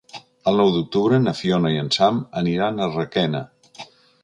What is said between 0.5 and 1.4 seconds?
El nou d'octubre na